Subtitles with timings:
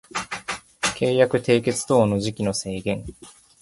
[0.95, 3.05] 契約締結等の時期の制限